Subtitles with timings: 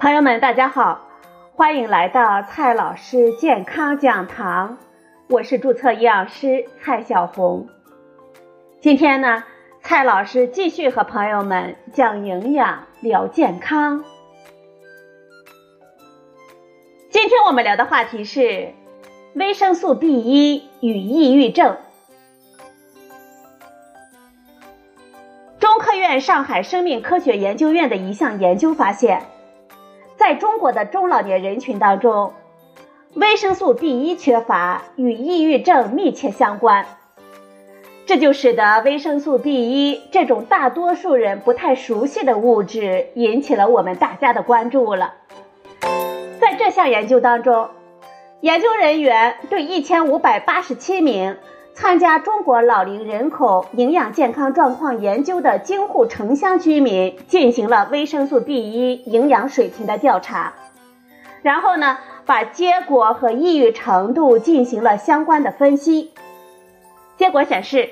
[0.00, 1.06] 朋友们，大家好，
[1.54, 4.78] 欢迎来到蔡老师健康讲堂，
[5.28, 7.68] 我是注册营养师蔡小红。
[8.80, 9.44] 今天呢，
[9.82, 14.02] 蔡老师继续和朋友们讲营养、聊健康。
[17.10, 18.72] 今天我们聊的话题是
[19.34, 21.76] 维生素 B 一与抑郁症。
[25.58, 29.26] 中科院上海生命科学研究院的一项研究发现。
[30.20, 32.34] 在中国的中老年人群当中，
[33.14, 36.84] 维生素 B 一缺乏与抑郁症密切相关，
[38.04, 45.14] 这就使得维生素 B 一这种大多数人不太熟悉的物质引起了我们大家的关注了。
[46.38, 47.70] 在这项研究当中，
[48.42, 51.38] 研究人员对一千五百八十七名。
[51.72, 60.52] 参加中国老龄人口营养健康状况研究的京沪城乡居民进行了维生素 B 一营养水平的调查，
[61.42, 66.12] 然后呢，把结果和抑郁程度进行了相关的分析。
[67.16, 67.90] 结果显示，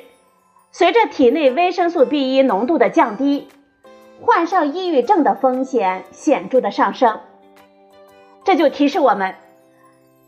[0.71, 3.49] 随着体内维生素 B 一浓度的降低，
[4.21, 7.21] 患上抑郁症的风险显著的上升。
[8.45, 9.35] 这就提示我们。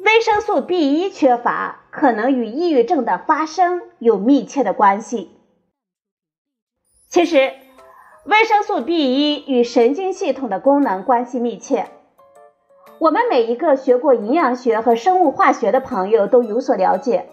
[0.02, 5.30] 维生素 B 一缺乏可能与抑郁症的发生有密切的关系。
[7.10, 7.52] 其实，
[8.24, 11.88] 维生素 B 一与神经系统的功能关系密切。
[12.98, 17.26] 我们每一个学过营养学和生物化学的朋友都有所了解。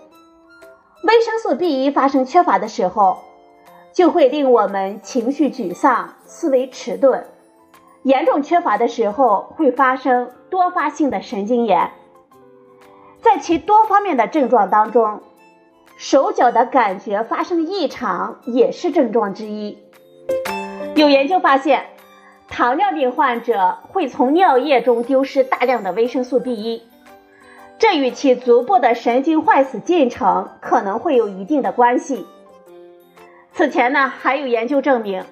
[1.03, 3.19] 维生素 B 一发生缺乏的时候，
[3.93, 7.21] 就会令我们情绪沮丧、思维迟钝；
[8.03, 11.91] 严重缺乏的时候，会发生多发性的神经炎。
[13.21, 15.21] 在其多方面的症状当中，
[15.97, 19.80] 手脚的感觉发生异常也是症状之一。
[20.95, 21.87] 有研究发现，
[22.47, 26.83] 糖尿病患者会从尿液中丢失大量的维生素 B 一，
[27.80, 32.27] 这与其足部的神经坏死进程可能会有一定的关系。
[33.53, 35.25] 此前呢，还有研究证明，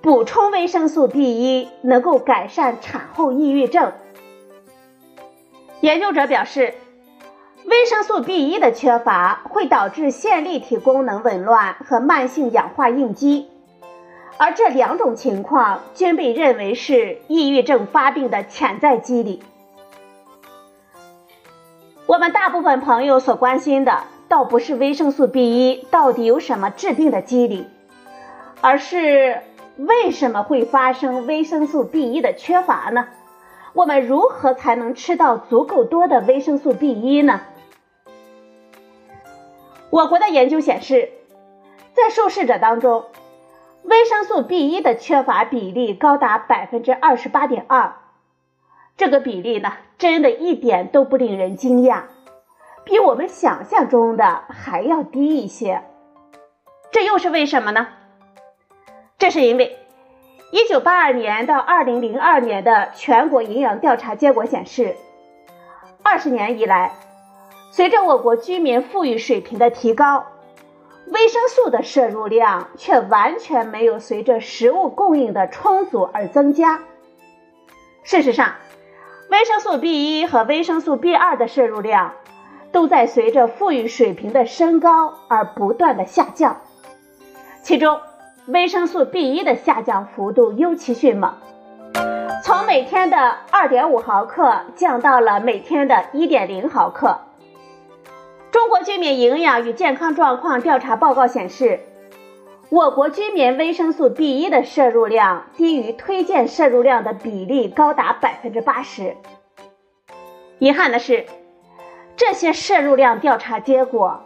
[0.00, 3.92] 补充维生素 B 一能够改善产后抑郁症。
[5.80, 6.72] 研究者表示。
[7.66, 13.48] 维生素 B 一的缺乏会导致线粒体功能紊乱和慢性氧化应激，
[14.36, 19.42] 而这两种情况均被认为是抑郁症发病的潜在机理。
[22.04, 27.66] 我们大部分朋友所关心的，倒不是维生素 B 一到底有什么致病的机理，
[28.60, 29.40] 而是
[29.78, 33.06] 为什么会发生维生素 B 一的缺乏呢？
[33.72, 37.40] 我们如何才能吃到足够多的维生素 B 一呢？
[39.94, 41.12] 我国的研究显示，
[41.92, 43.04] 在受试者当中，
[43.84, 47.94] 维生素 B 一的缺乏比例高达百分之二十八点二。
[48.96, 52.02] 这个比例呢，真的一点都不令人惊讶，
[52.82, 55.84] 比我们想象中的还要低一些。
[56.90, 57.86] 这又是为什么呢？
[59.16, 59.78] 这是因为，
[60.50, 64.96] 一九八二年到二零零二年的全国营养调查结果显示，
[66.02, 66.90] 二十年以来。
[67.76, 70.26] 随着我国居民富裕水平的提高，
[71.08, 76.82] 维生素的摄入量却完全没有随着食物供应的充足而增加。
[78.04, 78.52] 事实上，
[79.28, 82.12] 维生素 B 一和维生素 B 二的摄入量
[82.70, 86.60] 都在随着富裕水平的升高而不断的下降，
[87.64, 87.98] 其中
[88.46, 91.34] 维生素 B 一的下降幅度尤其迅猛，
[92.44, 97.18] 从每天的2.5毫克降到了每天的1.0毫克。
[98.64, 101.80] 中国居民营养与健康状况调查报告显示，
[102.70, 109.18] 我国居民维生素 B 一的摄入量低于推荐摄入量的比例高达百分之八十。
[110.60, 111.26] 遗憾的是，
[112.16, 114.22] 这些摄入量调查结果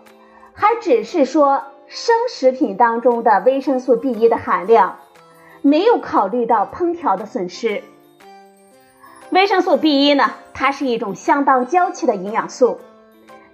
[0.54, 5.00] 还只是说生食品当中的维生素 B 一的含量，
[5.62, 7.82] 没有考虑到烹调的损失。
[9.30, 12.78] 维生素 B 一呢，它是一种相当娇气的营养素。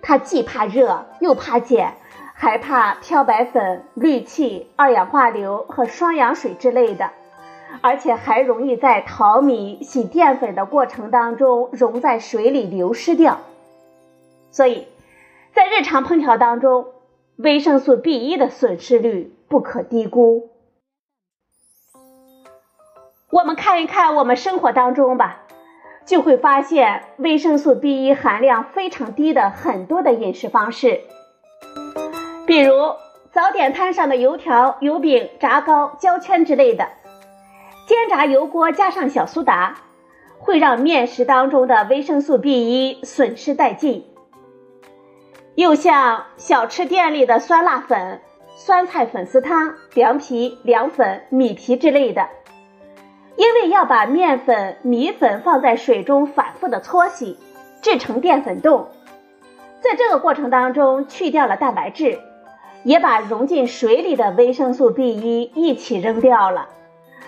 [0.06, 1.94] 它既怕热又怕碱，
[2.34, 7.10] 还怕漂白粉、氯气、二氧化硫和双氧水之类的，
[7.80, 13.38] 而且还容易在淘米、洗淀粉的过程当中溶在水里流失掉。
[14.50, 14.86] 所以，
[15.54, 16.88] 在日常烹调当中，
[17.36, 20.50] 维生素 B 一的损失率不可低估。
[23.30, 25.43] 我们看一看我们生活当中吧。
[26.06, 31.00] 就会发现维生素 B 一含量非常低的很多的饮食方式，
[32.46, 32.74] 比如
[33.32, 36.88] 早点摊上的油条、油饼、炸糕、焦圈之类的，
[37.88, 39.78] 煎炸油锅加上小苏打，
[40.38, 44.06] 会让面食当中的维生素 B1 损失殆尽。
[45.54, 48.20] 又像小吃店里的酸辣粉、
[48.56, 52.28] 酸菜粉丝汤、凉皮、凉粉、米皮之类的，
[53.36, 57.38] 因为要把面粉、米粉放在水中反复的搓洗，
[57.82, 58.88] 制成淀粉冻，
[59.80, 62.18] 在这个过程当中去掉了蛋白质，
[62.84, 66.68] 也把溶进水里的维生素 B1 一起扔掉了，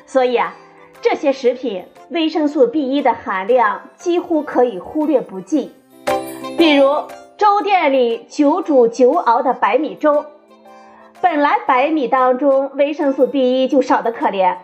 [0.06, 0.54] 所以啊。
[1.02, 5.72] 这些食品维生素 B1 的含量几乎可以忽略不计，
[6.56, 7.02] 比如
[7.36, 10.24] 粥店里久煮久熬的白米粥，
[11.20, 14.56] 本来白米当中维生素 B1 就少得可怜，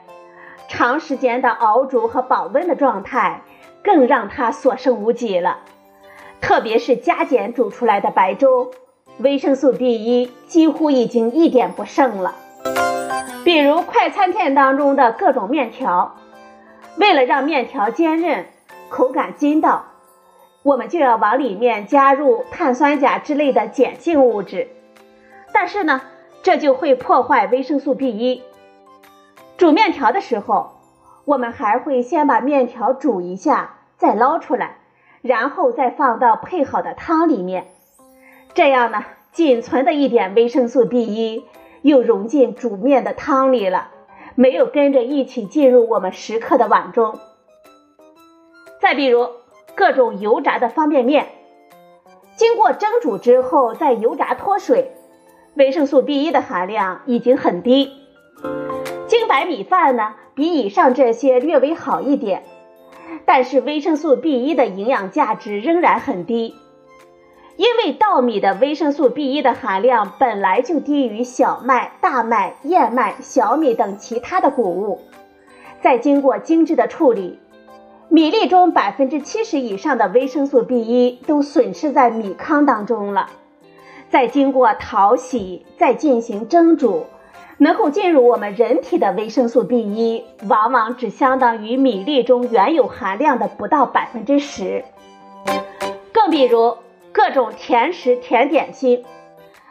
[0.73, 3.43] 长时间的熬煮和保温的状态
[3.85, 5.59] 更让它所剩无几了。
[6.41, 8.71] 特别是加减煮出来的白粥，
[9.19, 12.35] 维生素 B1 几乎已经一点不剩了。
[13.45, 16.17] 比如快餐店当中的各种面条。
[16.97, 18.47] 为了让面条坚韧、
[18.89, 19.85] 口感筋道，
[20.63, 24.69] 我们就要往里面加入碳酸钾之类的碱性物质。
[25.53, 26.01] 但是呢，
[26.43, 28.41] 这就会破坏维生素 B1。
[29.57, 30.81] 煮面条的时候，
[31.25, 34.79] 我们还会先把面条煮一下，再捞出来，
[35.23, 37.69] 然后再放到配好的汤里面。
[38.55, 41.45] 这样呢，仅存的一点维生素 B1
[41.83, 43.89] 又融进煮面的汤里了。
[44.35, 47.19] 没有跟着一起进入我们食客的碗中。
[48.81, 49.29] 再比如
[49.75, 51.29] 各种油炸的方便面，
[52.35, 54.93] 经过蒸煮之后再油炸脱水，
[55.55, 57.93] 维生素 B1 的含量已经很低。
[59.33, 62.43] 白米饭呢，比以上这些略微好一点，
[63.25, 66.55] 但是维生素 B1 的营养价值仍然很低。
[67.57, 75.01] 因为稻米的维生素 B1 的含量本来就低于小麦、大麦、燕麦、小米等其他的谷物，
[75.81, 77.39] 再经过精致的处理，
[78.11, 83.31] 米粒中百分之七十以上的维生素 B1 都损失在米糠当中了。
[84.11, 87.07] 再经过淘洗，再进行蒸煮，
[87.63, 94.85] 能够进入我们人体的维生素 B1，往往只相当于米粒中原有含量的不到百分之十。
[96.13, 96.77] 更比如。
[97.15, 99.05] 各种甜食、甜点心，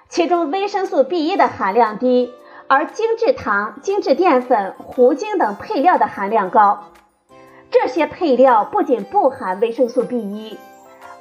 [0.08, 2.32] 其中维生素 B1 的含量低，
[2.68, 6.92] 而精制糖、精制淀粉、糊精等配料的含量高。
[7.72, 10.56] 这些配料不仅不含维生素 B1，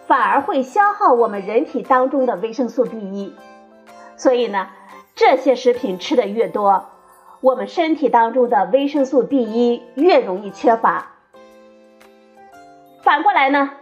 [0.06, 3.32] 反而会消耗我们人体当中的维生素 B1。
[4.18, 4.68] 所以呢，
[5.20, 6.86] 这些食品吃的越多，
[7.42, 11.08] 我们身体当中的维生素 B1 越容易缺乏。
[13.02, 13.72] 反过来呢？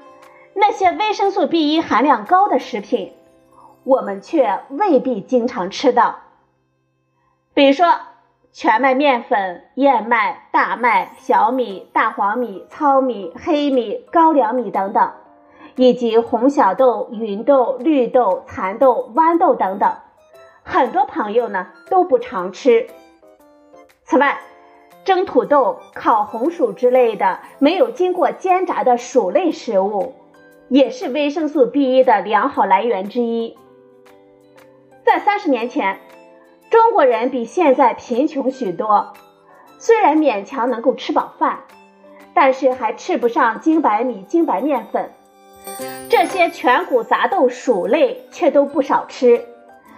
[0.54, 3.12] 那些维生素 B1 含量高的食品，
[3.84, 6.16] 我们却未必经常吃到。
[7.54, 7.86] 比如说，
[8.50, 15.12] 全麦面粉、燕麦、大麦、小米、大黄米、糙米、黑米、高粱米等等，
[15.76, 19.94] 以及红小豆、芸豆、绿豆、蚕豆、豌豆等等，
[20.68, 22.86] 很多朋友呢都不常吃。
[24.04, 24.38] 此外，
[25.02, 30.14] 蒸土豆、烤红薯之类的没有经过煎炸的薯类食物。
[30.68, 33.56] 也是维生素 B1 的良好来源之一。
[35.02, 35.98] 在三十年前，
[36.68, 39.14] 中国人比现在贫穷许多，
[39.78, 41.60] 虽然勉强能够吃饱饭，
[42.34, 45.10] 但是还吃不上精白米、精白面粉，
[46.10, 49.46] 这些全谷杂豆薯类却都不少吃，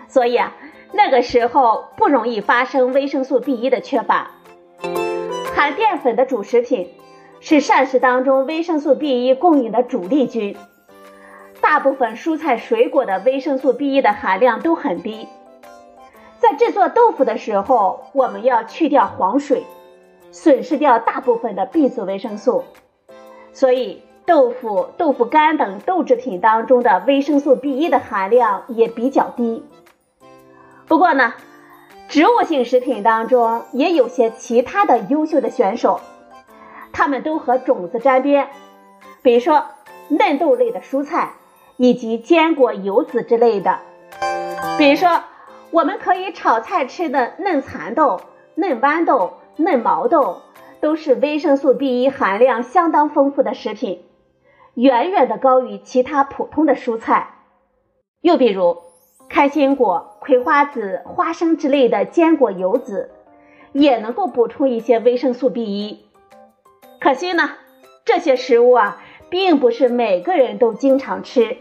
[0.06, 0.52] 所以啊，
[0.92, 4.30] 那个时候不容易发生维生素 B1 的缺乏。
[5.54, 6.90] 含淀粉的主食品。
[7.42, 10.58] 是膳食当中维生素 B1 供应的主力军，
[11.62, 15.26] 大部分蔬菜水果的维生素 B1 的含量都很低。
[16.38, 19.64] 在制作豆腐的时候，我们要去掉黄水，
[20.30, 22.64] 损失掉大部分的 B 族维生素，
[23.54, 29.64] 所以豆腐、豆腐干等豆制品当中的维生素 B1 的含量也比较低。
[31.00, 31.32] 不过呢，
[32.10, 35.98] 植物性食品当中也有些其他的优秀的选手。
[36.92, 38.50] 它们都和种子沾边，
[39.22, 39.64] 比如说
[40.10, 41.30] 嫩豆类的蔬菜，
[41.78, 43.78] 以及坚果、油籽之类的。
[44.76, 45.22] 比如说，
[45.70, 48.20] 我们可以炒菜吃的嫩蚕豆、
[48.54, 50.42] 嫩豌豆、嫩毛豆，
[50.82, 54.04] 都是维生素 B1 含量相当丰富的食品，
[54.74, 57.36] 远远的高于其他普通的蔬菜。
[58.20, 58.76] 又比如
[59.30, 63.10] 开心果、葵花籽、花生之类的坚果、油籽，
[63.72, 65.96] 也能够补充一些维生素 B1。
[67.00, 67.50] 可惜呢，
[68.04, 71.56] 这些食物啊，并不是每个人都经常吃。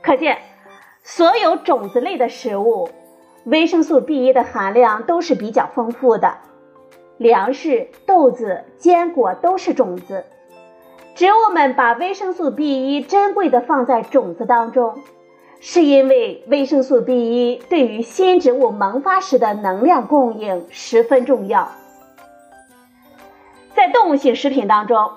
[0.00, 0.38] 可见，
[1.02, 2.88] 所有种子类的食物，
[3.46, 6.38] 维生素 B1 的含量都是比较丰富的。
[7.16, 10.24] 粮食、豆子、坚果都是种子，
[11.16, 15.00] 植物们把维生素 B1 珍贵的放在种子当中，
[15.60, 21.70] 是因为维生素 B1 对于新植物萌发时的能量供应十分重要。
[23.74, 25.10] 在动物性食品当中，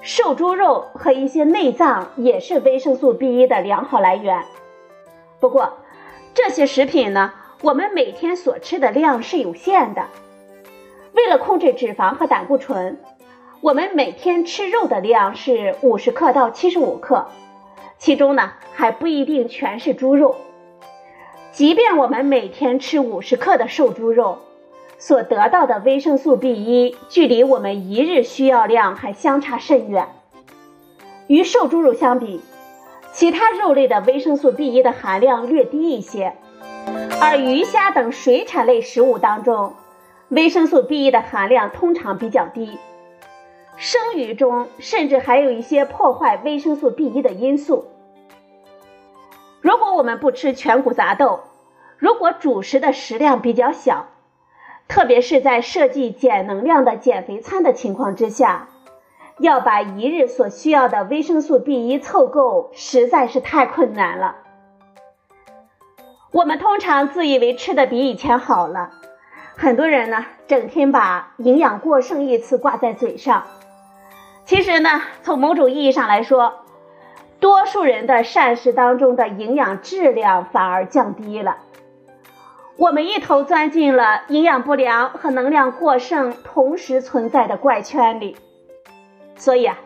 [0.00, 4.44] 瘦猪肉和一些内脏也是维生素 B1 的良好来源。
[5.40, 5.78] 不过，
[6.34, 10.06] 这些食品呢，我们每天所吃的量是有限的。
[11.12, 12.98] 为了控制脂肪和胆固醇。
[13.60, 17.28] 我们每天吃肉的量是五十克到七十五克，
[18.04, 20.34] 其中呢还不一定全是猪肉。
[21.52, 24.38] 即便我们每天吃五十克的瘦猪肉，
[24.98, 30.08] 所得到的维生素 B1 距离我们一日需要量还相差甚远。
[31.28, 32.40] 与瘦猪肉相比，
[33.12, 36.34] 其他肉类的维生素 B1 的含量略低一些，
[37.20, 39.74] 而鱼虾等水产类食物当中，
[40.28, 42.78] 维生素 B1 的含量通常比较低。
[43.76, 47.86] 生鱼中甚至还有一些破坏维生素 B1 的因素。
[49.62, 51.44] 如果我们不吃全谷杂豆，
[51.96, 54.08] 如果主食的食量比较小，
[54.88, 58.68] 特别是在设计减能量的减肥餐的情况之下，
[59.38, 64.36] 要把一日所需要的维生素 B1 凑够实在是太困难了。
[66.32, 68.90] 我们通常自以为吃的比以前好了，
[69.54, 73.44] 很多人呢整天把营养过剩一词挂在嘴上。
[74.44, 76.61] 其实呢，从某种意义上来说，
[77.42, 81.56] 多数人的膳食当中的营养质量反而降低了。
[82.76, 88.36] 我们一头钻进了营养不良和能量过剩同时存在的怪圈里。
[89.34, 89.76] 所以啊，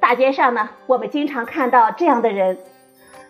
[0.00, 2.56] 大街上呢，我们经常看到这样的人：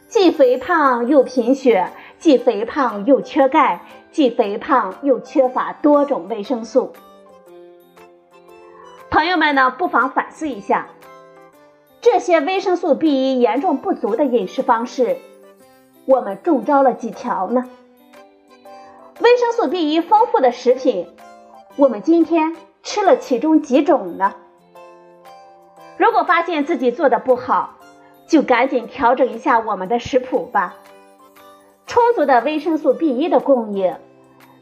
[0.07, 3.81] 既肥胖又贫血，既肥胖又缺钙，
[4.12, 6.93] 既肥胖又缺乏多种维生素。
[9.11, 10.87] 朋友们呢，不妨反思一下，
[12.03, 15.19] 这些维生素 B1 严重不足的饮食方式，
[16.05, 17.71] 我们中招了几条呢？
[19.21, 21.07] 维生素 B1 丰富的食品，
[21.77, 24.35] 我们今天吃了其中几种呢？
[25.97, 27.77] 如果发现自己做的不好，
[28.27, 30.75] 就赶紧调整一下我们的食谱吧。
[31.87, 33.95] 充足的维生素 B1 的供应，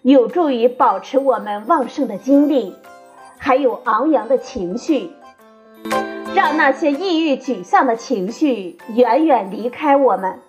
[0.03, 2.75] 有助于保持我们旺盛的精力。
[3.39, 5.11] 还有昂扬的情绪，
[6.35, 10.41] 让那些抑郁沮丧的情绪远远离开我们。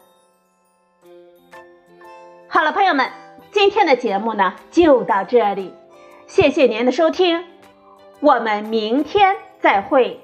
[2.47, 3.09] 好了，朋友们，
[3.51, 5.73] 今天的节目呢就到这里，
[6.27, 7.43] 谢谢您的收听，
[8.19, 10.21] 我们明天再会。